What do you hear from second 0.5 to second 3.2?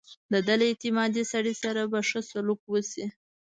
له اعتمادي سړي سره به ښه سلوک وشي.